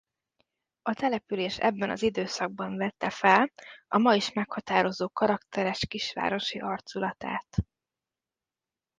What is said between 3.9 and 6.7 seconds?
ma is meghatározó karakteres kisvárosi